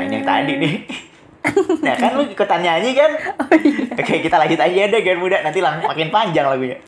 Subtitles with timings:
[0.00, 0.74] Nah, ini yang tadi nih.
[1.84, 3.12] nah, kan lu ikutan nyanyi kan?
[3.36, 3.92] Oh, iya.
[4.00, 5.44] Oke, kita lanjut aja deh, Gen Muda.
[5.44, 6.80] Nanti lang makin panjang lagunya.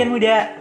[0.00, 0.56] Gen Muda.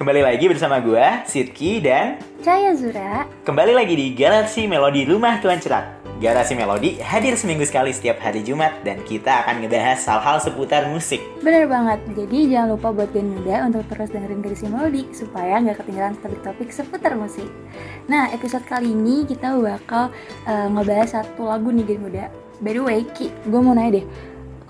[0.00, 5.60] Kembali lagi bersama gua, Sidki dan Caya Zura kembali lagi di Galaksi Melodi Rumah Tuan
[5.60, 6.08] Cerak.
[6.24, 11.20] Garasi Melodi hadir seminggu sekali setiap hari Jumat dan kita akan ngebahas hal-hal seputar musik.
[11.44, 15.84] Bener banget, jadi jangan lupa buat Gen Muda untuk terus dengerin Garisi Melodi supaya nggak
[15.84, 17.44] ketinggalan topik-topik seputar musik.
[18.08, 20.08] Nah, episode kali ini kita bakal
[20.48, 22.32] eh, ngebahas satu lagu nih Gen Muda.
[22.64, 24.04] By the way, Ki, gue mau nanya deh,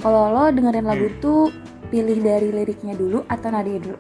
[0.03, 1.55] kalau lo dengerin lagu tuh
[1.89, 3.99] pilih dari liriknya dulu atau nadanya dulu?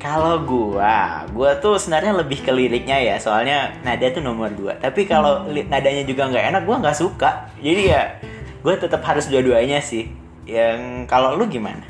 [0.00, 4.72] Kalau gua, gua tuh sebenarnya lebih ke liriknya ya, soalnya nada tuh nomor dua.
[4.80, 7.52] Tapi kalau li- nadanya juga nggak enak, gua nggak suka.
[7.60, 8.16] Jadi ya,
[8.64, 10.08] gua tetap harus dua-duanya sih.
[10.48, 11.84] Yang kalau lu gimana?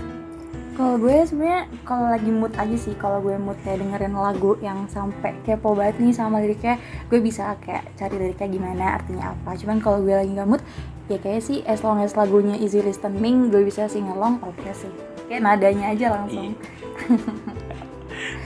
[0.81, 4.89] Kalau gue sebenarnya kalau lagi mood aja sih, kalau gue mood kayak dengerin lagu yang
[4.89, 6.81] sampai kepo banget nih sama liriknya,
[7.13, 9.61] gue bisa kayak cari liriknya gimana, artinya apa.
[9.61, 10.65] Cuman kalau gue lagi nggak mood,
[11.13, 14.89] ya kayak sih as long as lagunya easy listening, gue bisa sing along, oke sih.
[15.31, 16.59] Kayak nadanya aja langsung.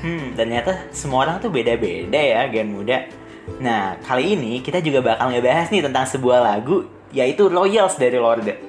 [0.04, 3.08] Hmm, ternyata semua orang tuh beda-beda ya, Gen Muda.
[3.56, 8.60] Nah, kali ini kita juga bakal ngebahas nih tentang sebuah lagu, yaitu Royals dari Lorde.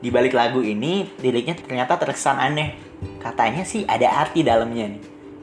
[0.00, 2.80] Di balik lagu ini, liriknya ternyata terkesan aneh.
[3.20, 5.02] Katanya sih ada arti dalamnya nih.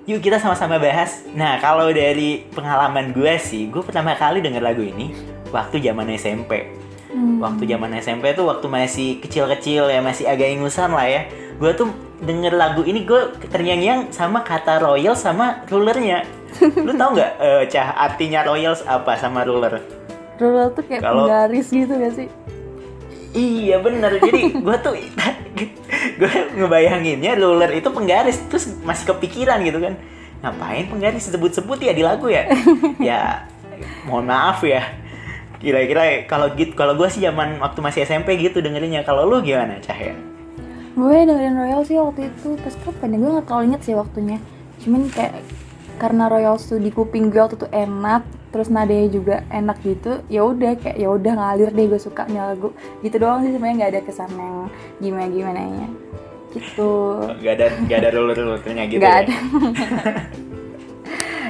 [0.10, 1.22] Yuk kita sama-sama bahas.
[1.38, 5.14] Nah, kalau dari pengalaman gue sih, gue pertama kali denger lagu ini
[5.54, 6.74] waktu zaman SMP.
[7.14, 7.38] Hmm.
[7.38, 11.30] Waktu zaman SMP tuh waktu masih kecil-kecil ya, masih agak ingusan lah ya.
[11.58, 11.90] Gue tuh
[12.22, 16.26] denger lagu ini gue terngiang-ngiang sama kata royal sama rulernya.
[16.86, 19.82] Lu tau nggak eh, cah artinya royals apa sama ruler?
[20.38, 22.30] Rural tuh kayak Kalau- penggaris gitu gak sih?
[23.38, 24.94] Iya bener, jadi gue tuh
[26.22, 29.94] gue ngebayanginnya ruler itu penggaris terus masih kepikiran gitu kan
[30.42, 32.46] ngapain penggaris sebut-sebut ya di lagu ya
[33.02, 33.46] ya
[34.06, 34.86] mohon maaf ya
[35.58, 39.82] kira-kira kalau gitu kalau gue sih zaman waktu masih SMP gitu dengerinnya kalau lu gimana
[39.82, 40.14] Cahya?
[40.98, 43.18] Gue dengerin Royal sih waktu itu pas kapan ya?
[43.22, 44.38] Gue gak terlalu inget sih waktunya.
[44.82, 45.46] Cuman kayak
[46.02, 50.42] karena Royal tuh di kuping gue waktu itu enak terus nadanya juga enak gitu ya
[50.42, 52.74] udah kayak ya udah ngalir deh gue suka nih lagu.
[53.06, 54.58] Gitu doang sih sebenarnya nggak ada kesan yang
[54.98, 55.90] gimana gimana nya
[56.58, 56.92] gitu.
[57.46, 59.22] Gak ada gak ada ruler rulernya gitu nggak ya?
[59.22, 59.36] ada.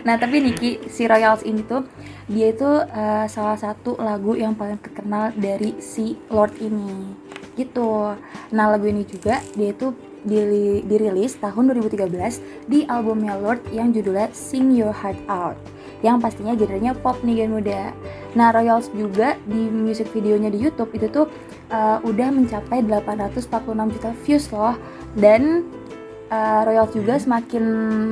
[0.08, 1.84] Nah tapi Niki si Royals ini tuh
[2.32, 7.27] dia itu eh, salah satu lagu yang paling terkenal dari si Lord ini
[7.58, 8.14] gitu
[8.54, 9.92] nah lagu ini juga dia itu
[10.24, 15.58] diri- dirilis tahun 2013 di albumnya Lord yang judulnya Sing Your Heart Out
[16.06, 17.90] yang pastinya genrenya pop nih Gen Muda.
[18.38, 21.26] Nah Royals juga di music videonya di YouTube itu tuh
[21.74, 24.76] uh, udah mencapai 846 juta views loh
[25.18, 25.66] dan
[26.28, 27.64] uh, Royals juga semakin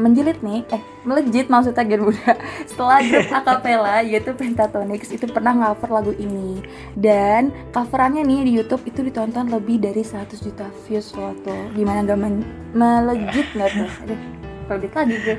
[0.01, 2.33] menjelit nih, eh melejit maksudnya Gen Muda
[2.69, 6.63] setelah grup acapella yaitu Pentatonix itu pernah cover lagu ini.
[6.95, 12.03] Dan coverannya nih di YouTube itu ditonton lebih dari 100 juta views loh tuh gimana
[12.03, 13.89] gak men- melejit nggak tuh?
[14.03, 14.19] Aduh,
[14.65, 15.35] melejit lagi gue.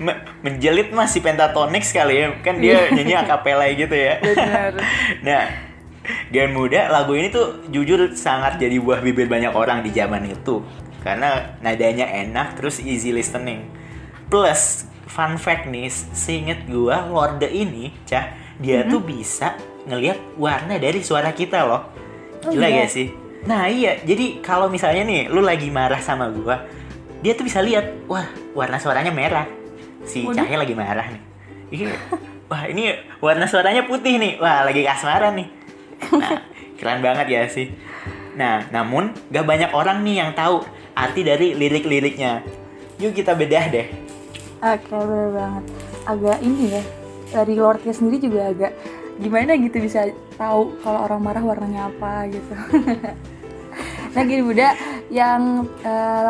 [0.00, 2.26] Me- menjelit masih pentatonix kali ya.
[2.40, 4.18] Kan dia nyanyi akapela gitu ya.
[5.26, 5.70] Nah
[6.32, 10.64] Gen Muda lagu ini tuh jujur sangat jadi buah bibir banyak orang di zaman itu
[11.00, 13.68] karena nadanya enak terus easy listening.
[14.28, 18.30] Plus fun fact nih seinget gua Lorde ini cah
[18.60, 19.56] dia tuh bisa
[19.88, 21.82] ngelihat warna dari suara kita loh.
[22.46, 22.84] Oh, gila iya?
[22.84, 23.08] gak sih?
[23.48, 23.98] Nah iya.
[24.00, 26.62] Jadi kalau misalnya nih lu lagi marah sama gua
[27.20, 29.48] dia tuh bisa lihat wah warna suaranya merah.
[30.04, 30.44] Si Waduh.
[30.44, 31.22] Lagi marah nih.
[31.70, 31.92] Iya.
[32.50, 34.40] wah ini warna suaranya putih nih.
[34.40, 35.48] Wah lagi kasmaran nih.
[36.16, 36.38] Nah
[36.80, 37.72] keren banget ya sih.
[38.40, 40.64] Nah namun gak banyak orang nih yang tahu
[41.08, 42.44] arti dari lirik-liriknya
[43.00, 43.88] yuk kita bedah deh
[44.60, 45.64] Oke, bener banget.
[46.04, 46.82] Agak ini ya,
[47.32, 48.76] dari Lordnya sendiri juga agak
[49.16, 52.52] gimana gitu bisa tahu kalau orang marah warnanya apa gitu.
[54.12, 54.76] nah gini Buda,
[55.08, 56.20] yang eh,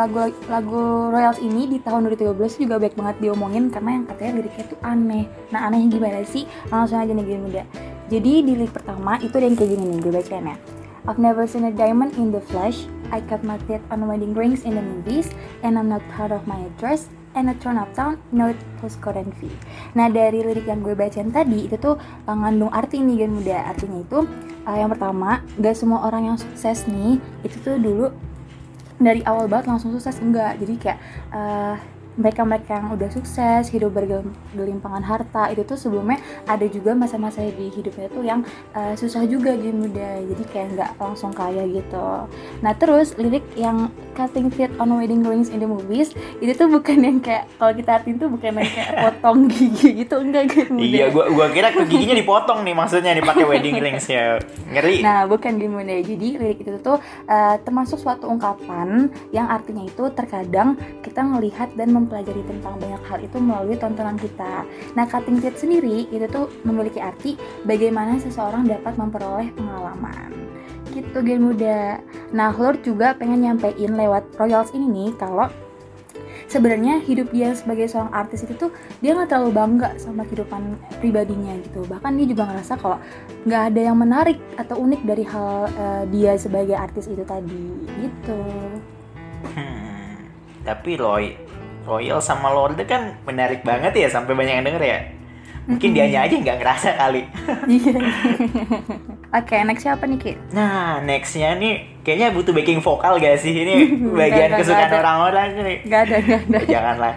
[0.47, 4.79] lagu Royals ini di tahun 2013 juga baik banget diomongin karena yang katanya liriknya tuh
[4.79, 5.27] aneh.
[5.51, 6.47] Nah anehnya gimana sih?
[6.71, 7.63] Langsung aja nih gini Buda.
[8.07, 10.57] Jadi di lirik pertama itu ada yang kayak gini nih, gue bacain ya.
[11.03, 14.63] I've never seen a diamond in the flesh, I cut my teeth on wedding rings
[14.63, 15.29] in the movies
[15.61, 19.51] and I'm not proud of my address and I turn uptown note postcode and fee.
[19.95, 23.67] Nah dari lirik yang gue bacain tadi itu tuh uh, ngandung arti nih gen muda.
[23.67, 24.19] Artinya itu
[24.67, 28.11] uh, yang pertama gak semua orang yang sukses nih itu tuh dulu
[29.01, 30.59] dari awal banget langsung sukses enggak.
[30.59, 30.99] Jadi kayak
[31.35, 31.75] uh,
[32.19, 38.07] mereka-mereka yang udah sukses, hidup bergelimpangan harta, itu tuh sebelumnya ada juga masa-masa di hidupnya
[38.11, 38.43] tuh yang
[38.75, 42.27] uh, susah juga di muda, jadi kayak nggak langsung kaya gitu.
[42.59, 46.11] Nah terus lirik yang cutting teeth on wedding rings in the movies
[46.43, 50.15] itu tuh bukan yang kayak kalau kita artiin tuh bukan yang kayak potong gigi gitu
[50.19, 50.75] enggak gitu.
[50.75, 54.35] Iya, gua gua kira giginya dipotong nih maksudnya dipakai wedding rings ya.
[54.71, 54.99] Ngeri.
[55.03, 55.95] Nah, bukan di muda.
[56.03, 62.00] Jadi lirik itu tuh uh, termasuk suatu ungkapan yang artinya itu terkadang kita melihat dan
[62.03, 64.65] mempelajari tentang banyak hal itu melalui tontonan kita.
[64.97, 70.33] Nah, cutting teeth sendiri itu tuh memiliki arti bagaimana seseorang dapat memperoleh pengalaman.
[70.91, 72.03] Gitu gen muda.
[72.35, 75.47] Nah, Lord juga pengen nyampein lewat Royals ini nih kalau
[76.51, 81.55] sebenarnya hidup dia sebagai seorang artis itu tuh dia nggak terlalu bangga sama kehidupan pribadinya
[81.63, 82.99] gitu bahkan dia juga ngerasa kalau
[83.47, 88.43] nggak ada yang menarik atau unik dari hal uh, dia sebagai artis itu tadi gitu
[89.41, 90.29] Hmm,
[90.61, 91.33] tapi Roy,
[91.85, 94.99] Royal sama Lorde kan menarik banget ya sampai banyak yang denger ya.
[95.69, 97.21] Mungkin dianya aja nggak ngerasa kali.
[97.69, 97.93] Iya.
[99.39, 100.33] Oke, next siapa nih Ki?
[100.51, 103.53] Nah, nextnya nih kayaknya butuh backing vokal gak sih?
[103.53, 103.73] Ini
[104.19, 105.77] bagian nggak, kesukaan orang-orang nih.
[105.85, 106.59] Gak ada, gak ada.
[106.73, 107.13] Janganlah.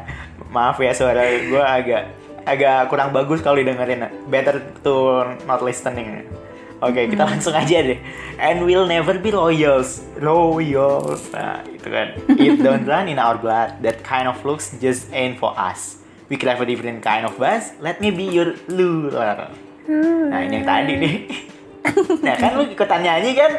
[0.52, 2.02] Maaf ya suara gue agak
[2.44, 4.06] agak kurang bagus kalau didengerin.
[4.28, 6.28] Better to not listening.
[6.82, 7.98] Oke, kita langsung aja deh.
[8.38, 10.02] And we'll never be royals.
[10.18, 11.30] Royals.
[11.30, 12.18] Nah, itu kan.
[12.34, 13.78] It don't run in our blood.
[13.86, 16.02] That kind of looks just ain't for us.
[16.26, 17.76] We crave a different kind of buzz.
[17.78, 19.12] Let me be your lure.
[19.86, 21.16] Nah, ini yang tadi nih.
[22.24, 23.52] nah, kan lu ikutan nyanyi kan?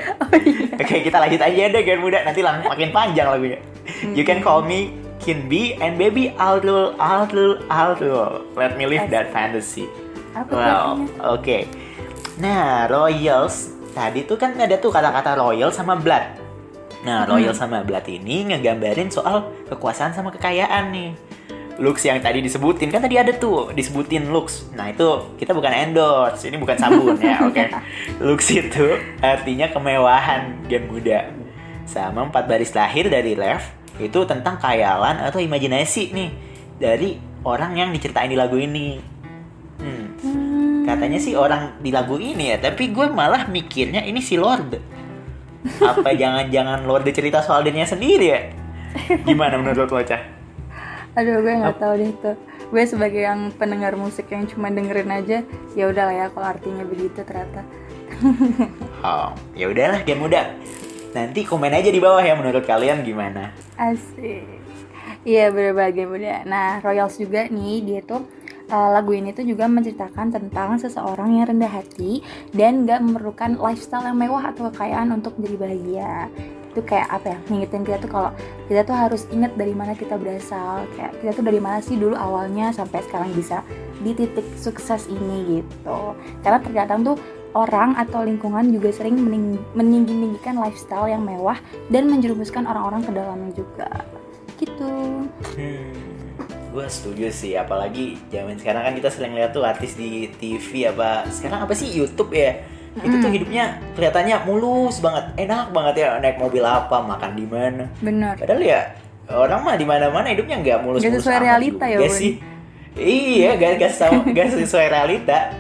[0.82, 2.26] Oke, kita lanjut aja deh, Gen Muda.
[2.26, 3.62] Nanti lang makin panjang lagunya.
[4.18, 8.46] You can call me Kin B and baby I'll rule, I'll rule, I'll rule.
[8.58, 9.90] Let me live that fantasy.
[10.36, 11.00] Artinya?
[11.24, 11.66] oke.
[12.36, 16.44] Nah, royals tadi tuh kan ada tuh kata-kata royal sama blood.
[17.08, 21.12] Nah, royal sama blood ini ngegambarin soal kekuasaan sama kekayaan nih.
[21.76, 24.72] Looks yang tadi disebutin kan tadi ada tuh disebutin looks.
[24.72, 27.68] Nah itu kita bukan endorse, ini bukan sabun ya, oke?
[28.32, 31.28] Looks itu artinya kemewahan gen muda.
[31.84, 36.30] Sama empat baris lahir dari left itu tentang khayalan atau imajinasi nih
[36.80, 39.15] dari orang yang diceritain di lagu ini.
[40.96, 44.80] Katanya sih orang di lagu ini ya, tapi gue malah mikirnya ini si Lord.
[45.84, 48.42] Apa jangan-jangan Lord cerita soal dirinya sendiri ya?
[49.28, 50.24] Gimana menurut lo, Cah?
[51.16, 52.32] aduh gue nggak tahu deh itu.
[52.72, 55.44] Gue sebagai yang pendengar musik yang cuma dengerin aja,
[55.76, 57.62] ya udah lah ya kalau artinya begitu ternyata.
[59.06, 60.56] Oh, ya udahlah game muda.
[61.14, 63.54] Nanti komen aja di bawah ya menurut kalian gimana.
[63.78, 64.48] Asik.
[65.28, 66.42] Iya berbagai muda.
[66.48, 68.26] Nah Royals juga nih dia tuh
[68.70, 72.22] uh, lagu ini tuh juga menceritakan tentang seseorang yang rendah hati
[72.54, 76.14] dan gak memerlukan lifestyle yang mewah atau kekayaan untuk menjadi bahagia.
[76.76, 77.38] Itu kayak apa ya?
[77.48, 78.32] Ngingetin kita tuh kalau
[78.68, 80.84] kita tuh harus ingat dari mana kita berasal.
[81.00, 83.64] Kayak kita tuh dari mana sih dulu awalnya sampai sekarang bisa
[84.04, 86.18] di titik sukses ini gitu.
[86.44, 87.18] Karena terkadang tuh
[87.56, 91.56] orang atau lingkungan juga sering mening- meninggi-ninggikan lifestyle yang mewah
[91.88, 93.88] dan menjerumuskan orang-orang ke dalamnya juga
[94.56, 94.92] gitu
[95.56, 96.05] Hmm,
[96.76, 97.56] gue setuju sih.
[97.56, 101.88] Apalagi zaman sekarang kan kita sering lihat tuh artis di TV apa sekarang apa sih
[101.96, 102.60] YouTube ya.
[102.96, 107.88] Itu tuh hidupnya kelihatannya mulus banget, enak banget ya naik mobil apa, makan di mana.
[108.00, 108.80] bener Padahal ya
[109.28, 112.34] orang mah di mana-mana hidupnya nggak mulus-mulus Nggak sesuai amat realita ya, sih.
[112.96, 115.52] Iya, gak, gak, sesuai, gak sesuai realita.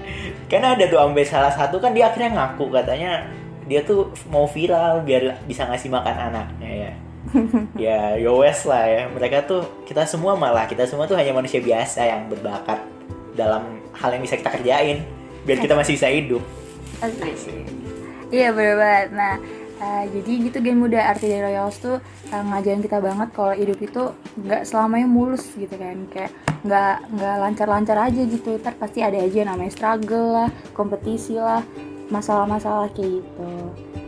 [0.48, 3.28] Karena ada tuh ambil salah satu kan dia akhirnya ngaku katanya
[3.68, 6.92] dia tuh mau viral biar bisa ngasih makan anaknya ya.
[7.88, 9.02] ya yowes lah ya.
[9.12, 12.82] Mereka tuh kita semua malah kita semua tuh hanya manusia biasa yang berbakat
[13.36, 15.04] dalam hal yang bisa kita kerjain
[15.46, 16.42] biar kita masih bisa hidup.
[17.04, 17.68] Asik.
[18.34, 19.08] Iya bener banget.
[19.14, 19.36] Nah,
[19.78, 22.02] eh, jadi gitu gen muda arti dari Royals tuh
[22.34, 24.04] eh, ngajarin kita banget kalau hidup itu
[24.42, 26.10] nggak selamanya mulus gitu kan.
[26.10, 26.32] Kayak
[26.66, 28.58] nggak nggak lancar-lancar aja gitu.
[28.58, 31.62] Ntar pasti ada aja namanya struggle lah, kompetisi lah,
[32.10, 33.50] masalah-masalah kayak gitu.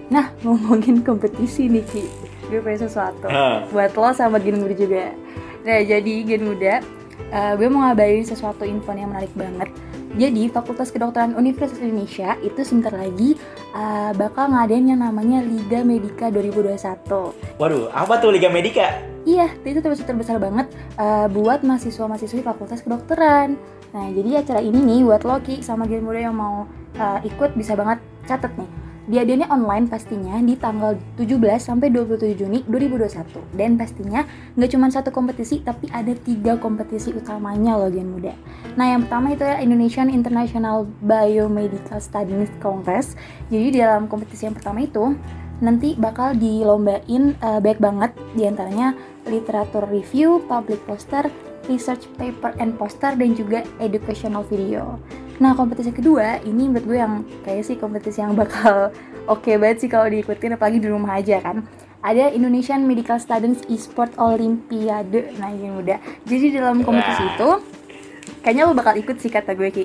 [0.08, 2.04] Nah, ngomongin kompetisi nih Ki,
[2.48, 3.68] gue punya sesuatu Hah.
[3.70, 5.12] buat lo sama gen muda juga.
[5.68, 6.80] Nah, jadi gen muda,
[7.32, 9.70] eh, gue mau ngabarin sesuatu info yang menarik banget.
[10.18, 13.38] Jadi, Fakultas Kedokteran Universitas Indonesia itu sebentar lagi
[13.76, 17.60] eh, bakal ngadain yang namanya Liga Medika 2021.
[17.60, 18.98] Waduh, apa tuh Liga Medika?
[19.28, 23.60] Iya, itu terbesar terbesar banget eh, buat mahasiswa-mahasiswi Fakultas Kedokteran.
[23.92, 26.64] Nah, jadi acara ini nih buat Loki sama gen muda yang mau
[26.96, 28.87] eh, ikut bisa banget catet nih.
[29.08, 34.28] Diadainnya online pastinya di tanggal 17 sampai 27 Juni 2021 dan pastinya
[34.60, 38.36] nggak cuma satu kompetisi tapi ada tiga kompetisi utamanya loh Gen Muda.
[38.76, 43.16] Nah yang pertama itu ya Indonesian International Biomedical Studies Congress.
[43.48, 45.16] Jadi di dalam kompetisi yang pertama itu
[45.64, 48.92] nanti bakal dilombain uh, banyak banget di antaranya
[49.24, 51.32] literatur review, public poster,
[51.68, 54.98] research paper and poster dan juga educational video.
[55.38, 58.90] Nah kompetisi kedua ini menurut gue yang kayak sih kompetisi yang bakal
[59.32, 61.62] oke okay banget sih kalau diikutin apalagi di rumah aja kan.
[62.02, 65.34] Ada Indonesian Medical Students Esport Olympiade.
[65.38, 66.00] Nah ini muda.
[66.24, 67.34] Jadi dalam kompetisi Wah.
[67.36, 67.50] itu
[68.48, 69.84] kayaknya lo bakal ikut sih kata gue Ki.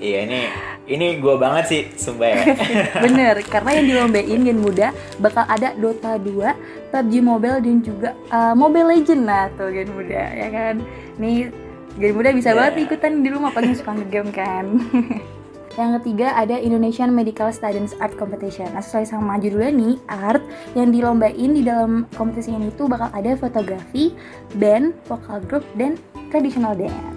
[0.00, 0.40] Iya ini
[0.88, 2.40] ini gue banget sih sumpah ya.
[3.04, 8.56] Bener, karena yang dilombain Gen Muda bakal ada Dota 2, PUBG Mobile dan juga uh,
[8.56, 10.80] Mobile Legend nah tuh Gen Muda ya kan.
[11.20, 11.52] Nih
[12.00, 12.72] Gen Muda bisa Yeah.
[12.72, 14.80] banget ikutan di rumah paling suka ngegame kan.
[15.80, 18.72] yang ketiga ada Indonesian Medical Students Art Competition.
[18.72, 20.40] Nah sesuai sama judulnya nih, art
[20.72, 24.16] yang dilombain di dalam kompetisi ini tuh bakal ada fotografi,
[24.56, 27.13] band, vocal group, dan traditional dance.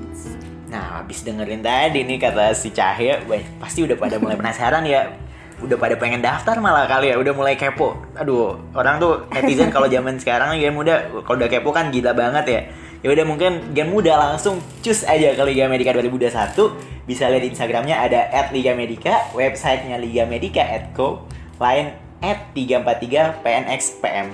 [0.67, 5.15] Nah, habis dengerin tadi nih kata si Cahya, wah, pasti udah pada mulai penasaran ya.
[5.57, 7.97] Udah pada pengen daftar malah kali ya, udah mulai kepo.
[8.13, 12.45] Aduh, orang tuh netizen kalau zaman sekarang game muda, kalau udah kepo kan gila banget
[12.45, 12.61] ya.
[13.01, 16.75] Ya udah mungkin game muda langsung cus aja ke Liga Medica 2021.
[17.07, 21.25] Bisa lihat Instagramnya ada @ligamedica, websitenya ligamedica@co,
[21.57, 24.27] lain @343pnxpm.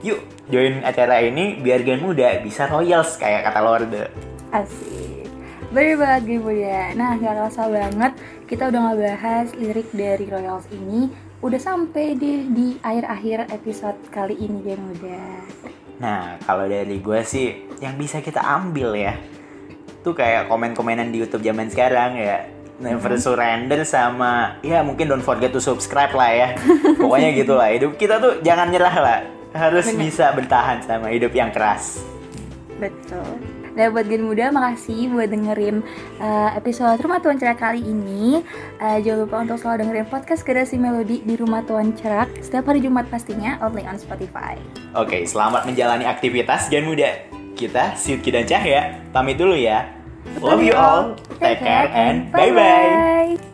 [0.00, 4.08] Yuk, join acara ini biar game muda bisa royals kayak kata Lorde.
[4.54, 5.23] Asik
[5.74, 8.12] Bener banget Gen Muda Nah gak kerasa banget
[8.46, 11.10] Kita udah ngebahas lirik dari Royals ini
[11.42, 15.22] Udah sampai di, di akhir-akhir episode kali ini Gen Muda
[15.94, 19.14] Nah, kalau dari gue sih yang bisa kita ambil ya,
[20.02, 22.50] tuh kayak komen-komenan di YouTube zaman sekarang ya.
[22.82, 26.48] Never surrender sama ya mungkin don't forget to subscribe lah ya.
[26.98, 27.70] Pokoknya gitu lah.
[27.70, 29.18] Hidup kita tuh jangan nyerah lah.
[29.54, 30.10] Harus Bener.
[30.10, 32.02] bisa bertahan sama hidup yang keras.
[32.82, 35.82] Betul Nah buat Gen Muda makasih buat dengerin
[36.22, 38.46] uh, episode Rumah Tuan Cerak kali ini
[38.78, 42.82] Uh, Jangan lupa untuk selalu dengerin podcast Generasi Melodi di Rumah Tuan Cerak Setiap hari
[42.82, 44.58] Jumat pastinya only on Spotify
[44.94, 47.26] Oke, selamat menjalani aktivitas dan muda.
[47.58, 49.90] Kita Sidki dan Cahya pamit dulu ya.
[50.38, 51.18] Love you all.
[51.42, 53.34] Take care and bye bye.
[53.34, 53.53] bye.